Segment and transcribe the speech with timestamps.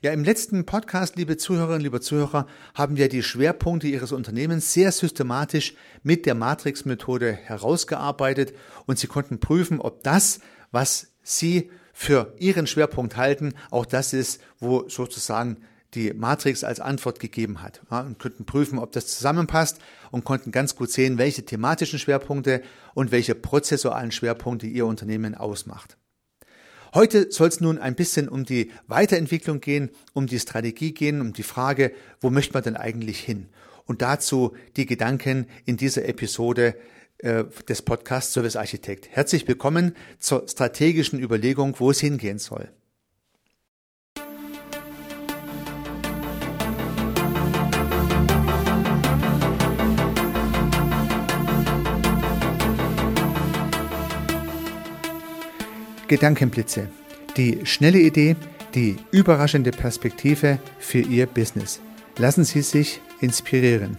[0.00, 4.90] Ja, im letzten Podcast, liebe Zuhörerinnen, liebe Zuhörer, haben wir die Schwerpunkte Ihres Unternehmens sehr
[4.90, 8.54] systematisch mit der Matrix-Methode herausgearbeitet
[8.86, 14.40] und Sie konnten prüfen, ob das, was Sie für Ihren Schwerpunkt halten, auch das ist,
[14.58, 15.58] wo sozusagen
[15.94, 19.78] die Matrix als Antwort gegeben hat ja, und könnten prüfen, ob das zusammenpasst
[20.10, 22.62] und konnten ganz gut sehen, welche thematischen Schwerpunkte
[22.94, 25.98] und welche prozessualen Schwerpunkte Ihr Unternehmen ausmacht.
[26.94, 31.32] Heute soll es nun ein bisschen um die Weiterentwicklung gehen, um die Strategie gehen, um
[31.32, 33.48] die Frage, wo möchte man denn eigentlich hin?
[33.86, 36.76] Und dazu die Gedanken in dieser Episode
[37.16, 39.08] äh, des Podcasts Service Architekt.
[39.08, 42.68] Herzlich willkommen zur strategischen Überlegung, wo es hingehen soll.
[56.12, 56.90] Gedankenblitze.
[57.38, 58.36] Die schnelle Idee,
[58.74, 61.80] die überraschende Perspektive für Ihr Business.
[62.18, 63.96] Lassen Sie sich inspirieren.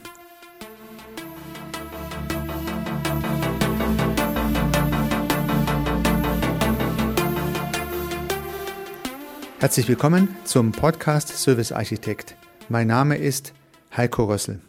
[9.60, 12.36] Herzlich willkommen zum Podcast Service Architekt.
[12.70, 13.54] Mein Name ist
[13.98, 14.62] Heiko Rössel.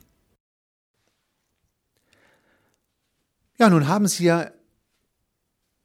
[3.58, 4.53] Ja, nun haben Sie ja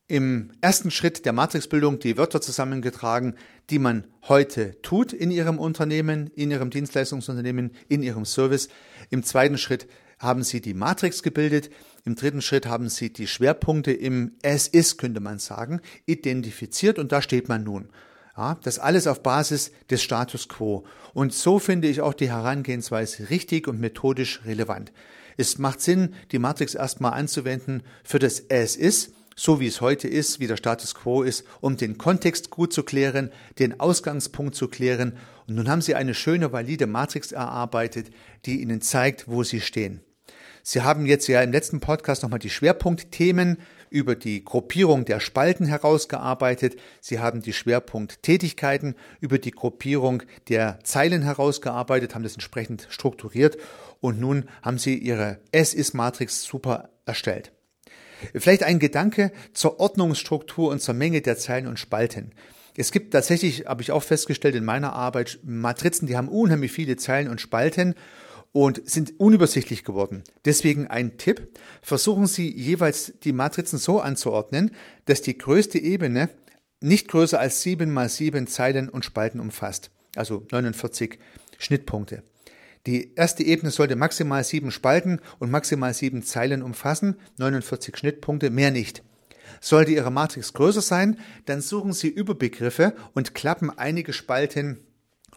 [0.09, 3.35] im ersten Schritt der Matrixbildung die Wörter zusammengetragen,
[3.69, 8.69] die man heute tut in Ihrem Unternehmen, in Ihrem Dienstleistungsunternehmen, in Ihrem Service.
[9.11, 9.87] Im zweiten Schritt
[10.17, 11.69] haben Sie die Matrix gebildet.
[12.05, 17.11] Im dritten Schritt haben Sie die Schwerpunkte im Es ist, könnte man sagen, identifiziert und
[17.11, 17.89] da steht man nun.
[18.35, 20.85] Ja, das alles auf Basis des Status quo.
[21.13, 24.91] Und so finde ich auch die Herangehensweise richtig und methodisch relevant.
[25.37, 30.09] Es macht Sinn, die Matrix erstmal anzuwenden für das Es ist so wie es heute
[30.09, 34.67] ist, wie der Status quo ist, um den Kontext gut zu klären, den Ausgangspunkt zu
[34.67, 35.13] klären.
[35.47, 38.09] Und nun haben Sie eine schöne, valide Matrix erarbeitet,
[38.45, 40.01] die Ihnen zeigt, wo Sie stehen.
[40.61, 43.59] Sie haben jetzt ja im letzten Podcast nochmal die Schwerpunktthemen
[43.89, 46.77] über die Gruppierung der Spalten herausgearbeitet.
[46.99, 53.57] Sie haben die Schwerpunkttätigkeiten über die Gruppierung der Zeilen herausgearbeitet, haben das entsprechend strukturiert
[54.01, 57.53] und nun haben Sie Ihre S-Ist-Matrix super erstellt.
[58.35, 62.31] Vielleicht ein Gedanke zur Ordnungsstruktur und zur Menge der Zeilen und Spalten.
[62.75, 66.95] Es gibt tatsächlich, habe ich auch festgestellt in meiner Arbeit, Matrizen, die haben unheimlich viele
[66.95, 67.95] Zeilen und Spalten
[68.51, 70.23] und sind unübersichtlich geworden.
[70.45, 71.49] Deswegen ein Tipp.
[71.81, 74.71] Versuchen Sie jeweils die Matrizen so anzuordnen,
[75.05, 76.29] dass die größte Ebene
[76.81, 79.91] nicht größer als sieben mal sieben Zeilen und Spalten umfasst.
[80.15, 81.19] Also 49
[81.57, 82.23] Schnittpunkte.
[82.87, 88.71] Die erste Ebene sollte maximal sieben Spalten und maximal sieben Zeilen umfassen, 49 Schnittpunkte, mehr
[88.71, 89.03] nicht.
[89.61, 94.79] Sollte Ihre Matrix größer sein, dann suchen Sie Überbegriffe und klappen einige Spalten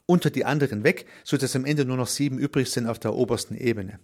[0.06, 3.56] unter die anderen weg, sodass am Ende nur noch sieben übrig sind auf der obersten
[3.56, 3.98] Ebene.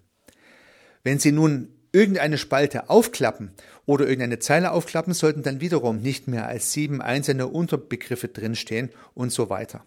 [1.05, 3.53] Wenn Sie nun irgendeine Spalte aufklappen
[3.87, 9.33] oder irgendeine Zeile aufklappen, sollten dann wiederum nicht mehr als sieben einzelne Unterbegriffe drinstehen und
[9.33, 9.85] so weiter.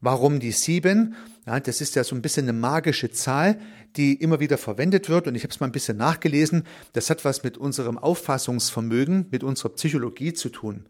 [0.00, 1.14] Warum die sieben?
[1.46, 3.58] Ja, das ist ja so ein bisschen eine magische Zahl,
[3.96, 5.26] die immer wieder verwendet wird.
[5.26, 6.64] Und ich habe es mal ein bisschen nachgelesen.
[6.92, 10.86] Das hat was mit unserem Auffassungsvermögen, mit unserer Psychologie zu tun.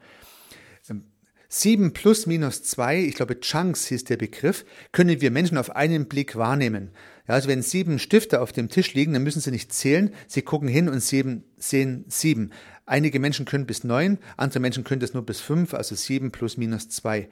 [0.88, 1.04] Ähm,
[1.48, 6.06] sieben plus minus zwei, ich glaube Chunks hieß der Begriff, können wir Menschen auf einen
[6.06, 6.90] Blick wahrnehmen.
[7.26, 10.42] Ja, also wenn sieben Stifte auf dem Tisch liegen, dann müssen sie nicht zählen, sie
[10.42, 12.50] gucken hin und sieben, sehen sieben.
[12.86, 16.56] Einige Menschen können bis neun, andere Menschen können das nur bis fünf, also sieben plus
[16.56, 17.28] minus zwei.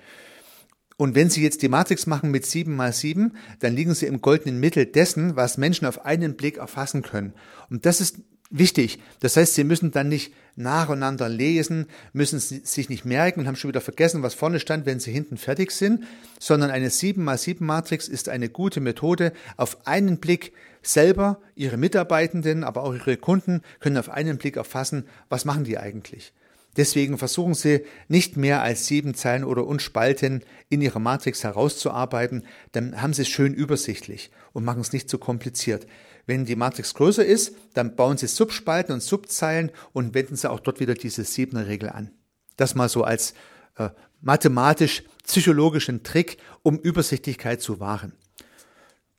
[0.99, 4.21] Und wenn Sie jetzt die Matrix machen mit 7 mal 7, dann liegen Sie im
[4.21, 7.35] goldenen Mittel dessen, was Menschen auf einen Blick erfassen können.
[7.71, 8.17] Und das ist
[8.51, 8.99] wichtig.
[9.21, 13.69] Das heißt, Sie müssen dann nicht nacheinander lesen, müssen sich nicht merken und haben schon
[13.69, 16.03] wieder vergessen, was vorne stand, wenn Sie hinten fertig sind,
[16.41, 21.77] sondern eine 7 mal 7 Matrix ist eine gute Methode, auf einen Blick selber, Ihre
[21.77, 26.33] Mitarbeitenden, aber auch Ihre Kunden können auf einen Blick erfassen, was machen die eigentlich.
[26.79, 33.03] Deswegen versuchen Sie nicht mehr als sieben Zeilen oder Unspalten in Ihrer Matrix herauszuarbeiten, dann
[33.03, 35.89] haben Sie es schön übersichtlich und machen es nicht zu kompliziert.
[36.25, 40.61] Wenn die Matrix größer ist, dann bauen Sie Subspalten und Subzeilen und wenden Sie auch
[40.61, 42.13] dort wieder diese siebener Regel an.
[42.57, 43.35] Das mal so als
[43.77, 48.13] äh, mathematisch-psychologischen Trick, um Übersichtlichkeit zu wahren.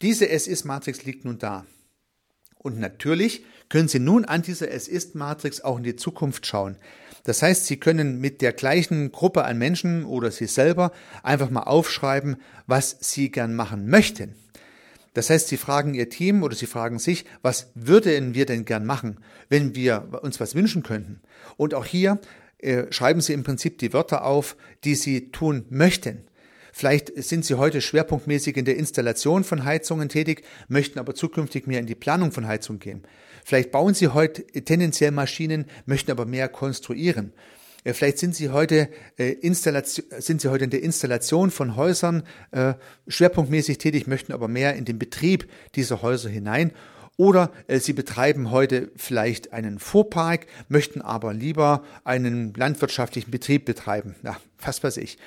[0.01, 1.65] Diese S-Ist-Matrix liegt nun da.
[2.59, 6.75] Und natürlich können Sie nun an dieser Es-Ist-Matrix auch in die Zukunft schauen.
[7.23, 10.91] Das heißt, Sie können mit der gleichen Gruppe an Menschen oder Sie selber
[11.23, 14.35] einfach mal aufschreiben, was Sie gern machen möchten.
[15.13, 18.85] Das heißt, Sie fragen Ihr Team oder Sie fragen sich, was würden wir denn gern
[18.85, 19.17] machen,
[19.49, 21.21] wenn wir uns was wünschen könnten?
[21.57, 22.19] Und auch hier
[22.59, 26.28] äh, schreiben Sie im Prinzip die Wörter auf, die Sie tun möchten.
[26.73, 31.79] Vielleicht sind Sie heute schwerpunktmäßig in der Installation von Heizungen tätig, möchten aber zukünftig mehr
[31.79, 33.03] in die Planung von Heizungen gehen.
[33.43, 37.33] Vielleicht bauen Sie heute tendenziell Maschinen, möchten aber mehr konstruieren.
[37.83, 42.73] Äh, vielleicht sind Sie heute äh, sind Sie heute in der Installation von Häusern äh,
[43.07, 46.71] schwerpunktmäßig tätig, möchten aber mehr in den Betrieb dieser Häuser hinein.
[47.17, 54.15] Oder äh, Sie betreiben heute vielleicht einen Fuhrpark, möchten aber lieber einen landwirtschaftlichen Betrieb betreiben.
[54.23, 55.17] Ja, was weiß ich.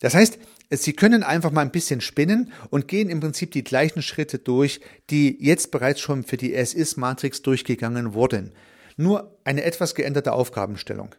[0.00, 0.38] Das heißt,
[0.76, 4.80] Sie können einfach mal ein bisschen spinnen und gehen im Prinzip die gleichen Schritte durch,
[5.10, 8.52] die jetzt bereits schon für die S-Ist-Matrix durchgegangen wurden.
[8.96, 11.14] Nur eine etwas geänderte Aufgabenstellung.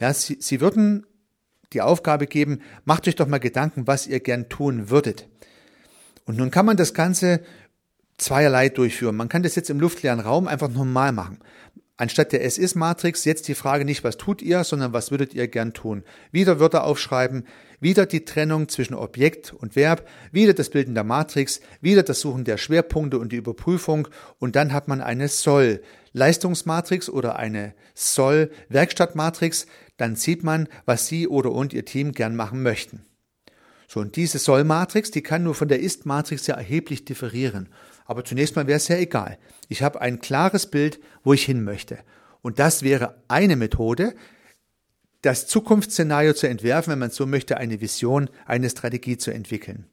[0.00, 1.06] Ja, Sie, Sie würden
[1.72, 5.28] die Aufgabe geben, macht euch doch mal Gedanken, was ihr gern tun würdet.
[6.24, 7.40] Und nun kann man das Ganze
[8.16, 9.16] zweierlei durchführen.
[9.16, 11.38] Man kann das jetzt im luftleeren Raum einfach normal machen.
[11.96, 15.72] Anstatt der Es-Ist-Matrix jetzt die Frage nicht, was tut ihr, sondern was würdet ihr gern
[15.72, 16.04] tun.
[16.30, 17.44] Wieder Wörter aufschreiben,
[17.80, 22.44] wieder die Trennung zwischen Objekt und Verb, wieder das Bilden der Matrix, wieder das Suchen
[22.44, 24.08] der Schwerpunkte und die Überprüfung
[24.38, 25.82] und dann hat man eine Soll
[26.12, 29.66] Leistungsmatrix oder eine Soll Werkstattmatrix,
[29.96, 33.04] dann sieht man, was Sie oder und Ihr Team gern machen möchten.
[33.90, 37.70] So, und diese Soll-Matrix, die kann nur von der Ist-Matrix ja erheblich differieren.
[38.04, 39.38] Aber zunächst mal wäre es ja egal.
[39.68, 41.98] Ich habe ein klares Bild, wo ich hin möchte.
[42.42, 44.14] Und das wäre eine Methode,
[45.22, 49.86] das Zukunftsszenario zu entwerfen, wenn man so möchte, eine Vision, eine Strategie zu entwickeln.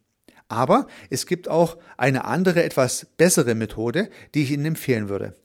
[0.48, 5.36] Aber es gibt auch eine andere, etwas bessere Methode, die ich Ihnen empfehlen würde.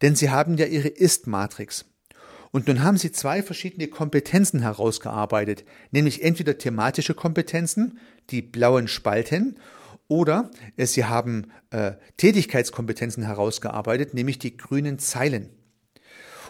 [0.00, 1.84] Denn Sie haben ja Ihre Ist-Matrix.
[2.52, 7.98] Und nun haben Sie zwei verschiedene Kompetenzen herausgearbeitet, nämlich entweder thematische Kompetenzen,
[8.30, 9.58] die blauen Spalten,
[10.08, 15.50] oder Sie haben äh, Tätigkeitskompetenzen herausgearbeitet, nämlich die grünen Zeilen.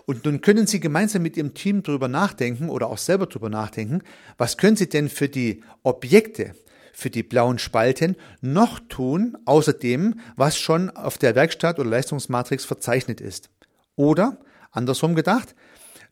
[0.06, 4.02] Und nun können Sie gemeinsam mit Ihrem Team darüber nachdenken oder auch selber darüber nachdenken,
[4.38, 6.54] was können Sie denn für die Objekte,
[6.92, 12.64] für die blauen Spalten noch tun, außer dem, was schon auf der Werkstatt oder Leistungsmatrix
[12.64, 13.50] verzeichnet ist.
[13.96, 14.38] Oder,
[14.70, 15.56] andersrum gedacht,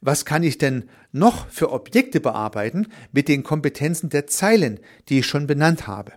[0.00, 5.26] was kann ich denn noch für Objekte bearbeiten mit den Kompetenzen der Zeilen, die ich
[5.26, 6.12] schon benannt habe?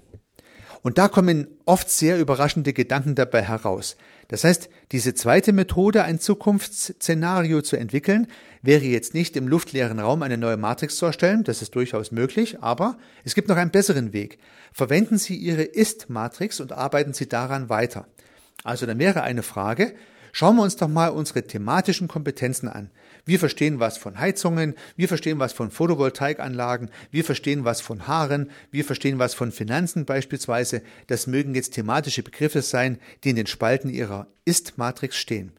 [0.88, 3.98] Und da kommen oft sehr überraschende Gedanken dabei heraus.
[4.30, 8.28] Das heißt, diese zweite Methode, ein Zukunftsszenario zu entwickeln,
[8.62, 12.60] wäre jetzt nicht im luftleeren Raum eine neue Matrix zu erstellen, das ist durchaus möglich,
[12.62, 14.40] aber es gibt noch einen besseren Weg.
[14.72, 18.08] Verwenden Sie Ihre Ist-Matrix und arbeiten Sie daran weiter.
[18.64, 19.94] Also dann wäre eine Frage,
[20.40, 22.92] Schauen wir uns doch mal unsere thematischen Kompetenzen an.
[23.28, 28.50] Wir verstehen was von Heizungen, wir verstehen was von Photovoltaikanlagen, wir verstehen was von Haaren,
[28.72, 30.82] wir verstehen was von Finanzen beispielsweise.
[31.08, 35.52] Das mögen jetzt thematische Begriffe sein, die in den Spalten Ihrer Ist-Matrix stehen.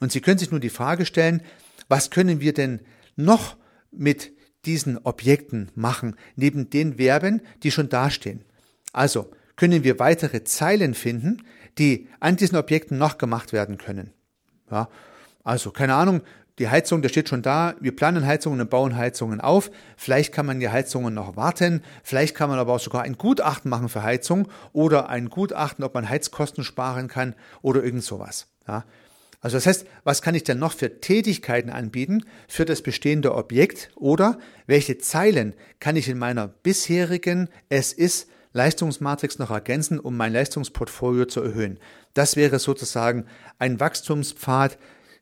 [0.00, 1.42] Und Sie können sich nur die Frage stellen,
[1.88, 2.80] was können wir denn
[3.16, 3.58] noch
[3.90, 4.32] mit
[4.64, 8.46] diesen Objekten machen, neben den Verben, die schon dastehen?
[8.94, 11.42] Also, können wir weitere Zeilen finden,
[11.76, 14.14] die an diesen Objekten noch gemacht werden können.
[14.70, 14.88] Ja,
[15.44, 16.22] also keine Ahnung,
[16.60, 17.74] die Heizung, der steht schon da.
[17.80, 19.70] Wir planen Heizungen und bauen Heizungen auf.
[19.96, 21.82] Vielleicht kann man die Heizungen noch warten.
[22.04, 25.94] Vielleicht kann man aber auch sogar ein Gutachten machen für Heizung oder ein Gutachten, ob
[25.94, 28.46] man Heizkosten sparen kann oder irgend sowas.
[28.68, 28.84] Ja.
[29.40, 33.90] Also das heißt, was kann ich denn noch für Tätigkeiten anbieten für das bestehende Objekt
[33.94, 40.34] oder welche Zeilen kann ich in meiner bisherigen Es ist Leistungsmatrix noch ergänzen, um mein
[40.34, 41.78] Leistungsportfolio zu erhöhen.
[42.12, 43.24] Das wäre sozusagen
[43.58, 44.76] ein Wachstumspfad,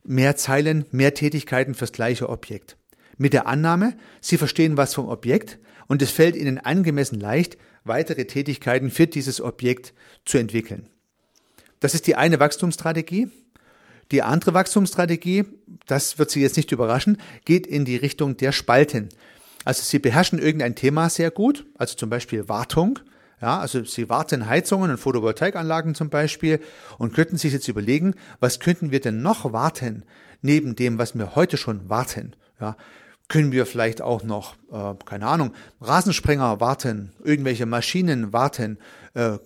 [0.04, 2.76] mehr Zeilen, mehr Tätigkeiten fürs gleiche Objekt.
[3.16, 8.26] Mit der Annahme, Sie verstehen was vom Objekt und es fällt Ihnen angemessen leicht, weitere
[8.26, 9.92] Tätigkeiten für dieses Objekt
[10.24, 10.88] zu entwickeln.
[11.80, 13.28] Das ist die eine Wachstumsstrategie.
[14.10, 15.44] Die andere Wachstumsstrategie,
[15.86, 19.10] das wird Sie jetzt nicht überraschen, geht in die Richtung der Spalten.
[19.64, 23.00] Also Sie beherrschen irgendein Thema sehr gut, also zum Beispiel Wartung,
[23.40, 26.60] ja, also Sie warten Heizungen und Photovoltaikanlagen zum Beispiel
[26.98, 30.04] und könnten sich jetzt überlegen, was könnten wir denn noch warten,
[30.42, 32.34] neben dem, was wir heute schon warten.
[32.60, 32.76] Ja,
[33.28, 38.78] können wir vielleicht auch noch, äh, keine Ahnung, Rasensprenger warten, irgendwelche Maschinen warten,
[39.14, 39.38] äh,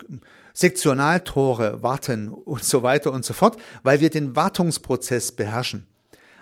[0.54, 5.86] Sektionaltore warten und so weiter und so fort, weil wir den Wartungsprozess beherrschen.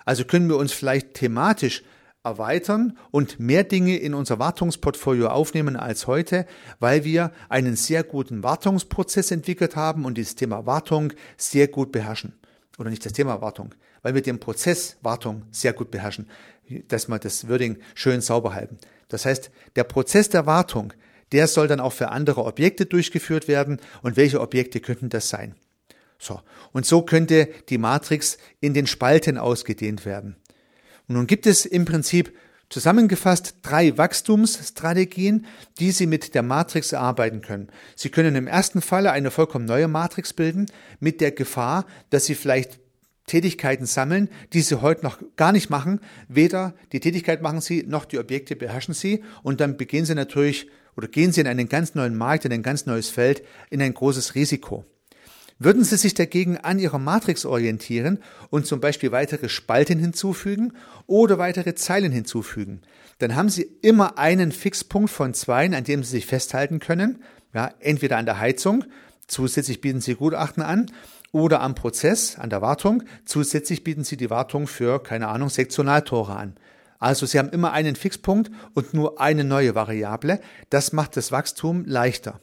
[0.04, 1.83] Also können wir uns vielleicht thematisch
[2.22, 6.46] erweitern und mehr Dinge in unser Wartungsportfolio aufnehmen als heute,
[6.78, 12.34] weil wir einen sehr guten Wartungsprozess entwickelt haben und dieses Thema Wartung sehr gut beherrschen.
[12.78, 16.28] Oder nicht das Thema Wartung, weil wir den Prozess Wartung sehr gut beherrschen,
[16.88, 18.78] dass wir das Wording schön sauber halten.
[19.08, 20.92] Das heißt, der Prozess der Wartung,
[21.32, 25.54] der soll dann auch für andere Objekte durchgeführt werden und welche Objekte könnten das sein?
[26.18, 26.40] So.
[26.72, 30.36] Und so könnte die Matrix in den Spalten ausgedehnt werden.
[31.10, 32.32] Nun gibt es im Prinzip
[32.68, 35.44] Zusammengefasst drei Wachstumsstrategien,
[35.80, 37.68] die Sie mit der Matrix erarbeiten können.
[37.96, 40.66] Sie können im ersten Falle eine vollkommen neue Matrix bilden,
[41.00, 42.78] mit der Gefahr, dass Sie vielleicht
[43.26, 45.98] Tätigkeiten sammeln, die Sie heute noch gar nicht machen.
[46.28, 49.24] Weder die Tätigkeit machen Sie, noch die Objekte beherrschen Sie.
[49.42, 52.62] Und dann begehen Sie natürlich oder gehen Sie in einen ganz neuen Markt, in ein
[52.62, 54.84] ganz neues Feld, in ein großes Risiko.
[55.62, 60.72] Würden Sie sich dagegen an Ihrer Matrix orientieren und zum Beispiel weitere Spalten hinzufügen
[61.06, 62.80] oder weitere Zeilen hinzufügen,
[63.18, 67.22] dann haben Sie immer einen Fixpunkt von zwei, an dem Sie sich festhalten können.
[67.52, 68.86] Ja, entweder an der Heizung,
[69.26, 70.90] zusätzlich bieten Sie Gutachten an,
[71.30, 76.34] oder am Prozess, an der Wartung, zusätzlich bieten Sie die Wartung für, keine Ahnung, Sektionaltore
[76.36, 76.56] an.
[76.98, 80.40] Also Sie haben immer einen Fixpunkt und nur eine neue Variable.
[80.70, 82.40] Das macht das Wachstum leichter.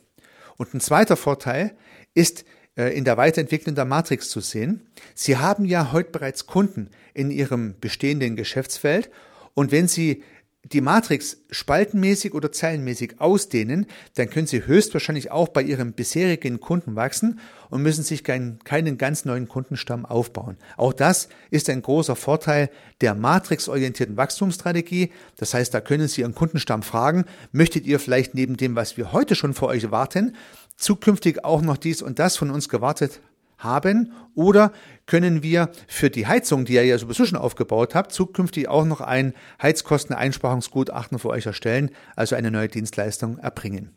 [0.58, 1.76] Und ein zweiter Vorteil
[2.14, 2.46] ist,
[2.78, 4.82] in der Weiterentwicklung der Matrix zu sehen.
[5.16, 9.10] Sie haben ja heute bereits Kunden in Ihrem bestehenden Geschäftsfeld
[9.54, 10.24] und wenn Sie
[10.64, 13.86] die Matrix spaltenmäßig oder zeilenmäßig ausdehnen,
[14.16, 18.98] dann können Sie höchstwahrscheinlich auch bei Ihrem bisherigen Kunden wachsen und müssen sich keinen, keinen
[18.98, 20.58] ganz neuen Kundenstamm aufbauen.
[20.76, 22.70] Auch das ist ein großer Vorteil
[23.02, 25.12] der matrixorientierten Wachstumsstrategie.
[25.38, 29.14] Das heißt, da können Sie Ihren Kundenstamm fragen, möchtet ihr vielleicht neben dem, was wir
[29.14, 30.36] heute schon für euch erwarten,
[30.76, 33.22] zukünftig auch noch dies und das von uns gewartet
[33.58, 34.12] haben?
[34.36, 34.72] Oder
[35.06, 39.02] können wir für die Heizung, die ihr ja sowieso schon aufgebaut habt, zukünftig auch noch
[39.02, 43.92] ein Heizkosteneinsparungsgutachten für euch erstellen, also eine neue Dienstleistung erbringen?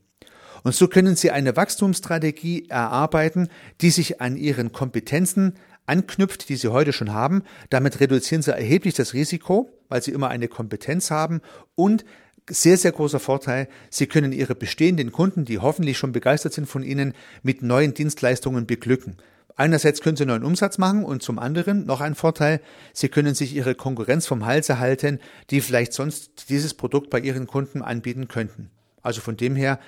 [0.62, 3.49] Und so können Sie eine Wachstumsstrategie erarbeiten,
[3.81, 5.55] die sich an Ihren Kompetenzen
[5.87, 7.43] anknüpft, die Sie heute schon haben.
[7.71, 11.40] Damit reduzieren Sie erheblich das Risiko, weil Sie immer eine Kompetenz haben
[11.75, 12.05] und
[12.49, 13.69] sehr, sehr großer Vorteil.
[13.90, 18.67] Sie können Ihre bestehenden Kunden, die hoffentlich schon begeistert sind von Ihnen, mit neuen Dienstleistungen
[18.67, 19.17] beglücken.
[19.57, 22.61] Einerseits können Sie neuen Umsatz machen und zum anderen noch ein Vorteil,
[22.92, 25.19] Sie können sich Ihre Konkurrenz vom Halse halten,
[25.50, 28.71] die vielleicht sonst dieses Produkt bei Ihren Kunden anbieten könnten.
[29.02, 29.78] Also von dem her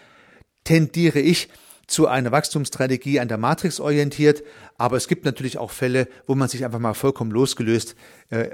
[0.64, 1.49] tendiere ich
[1.87, 4.42] zu einer Wachstumsstrategie an der Matrix orientiert,
[4.78, 7.97] aber es gibt natürlich auch Fälle, wo man sich einfach mal vollkommen losgelöst
[8.31, 8.50] äh,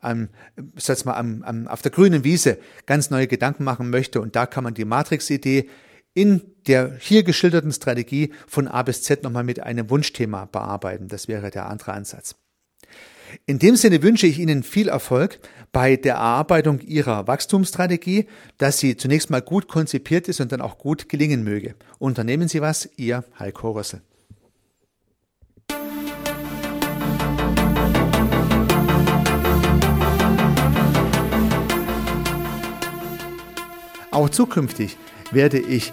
[0.00, 0.28] am,
[1.04, 4.64] mal, am, am, auf der grünen Wiese ganz neue Gedanken machen möchte und da kann
[4.64, 5.68] man die Matrix-Idee
[6.14, 11.08] in der hier geschilderten Strategie von A bis Z nochmal mit einem Wunschthema bearbeiten.
[11.08, 12.36] Das wäre der andere Ansatz.
[13.46, 15.38] In dem Sinne wünsche ich Ihnen viel Erfolg
[15.72, 18.26] bei der Erarbeitung Ihrer Wachstumsstrategie,
[18.58, 21.76] dass sie zunächst mal gut konzipiert ist und dann auch gut gelingen möge.
[21.98, 24.02] Unternehmen Sie was, Ihr Heiko Rössel.
[34.10, 34.96] Auch zukünftig
[35.30, 35.92] werde ich